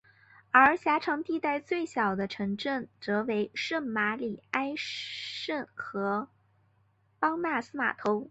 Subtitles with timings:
[0.49, 6.27] 而狭长地带最小的城镇则为圣玛里埃什和
[7.19, 8.19] 邦纳斯码头。